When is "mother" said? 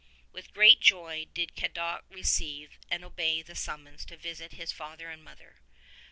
5.23-5.57